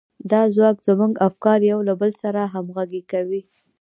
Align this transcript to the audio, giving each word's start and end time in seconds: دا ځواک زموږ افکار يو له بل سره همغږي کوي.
دا 0.31 0.41
ځواک 0.55 0.77
زموږ 0.87 1.13
افکار 1.27 1.59
يو 1.71 1.79
له 1.87 1.93
بل 2.01 2.11
سره 2.21 2.41
همغږي 2.53 3.01
کوي. 3.11 3.41